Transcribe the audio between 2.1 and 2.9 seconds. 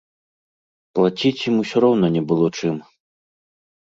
не было чым.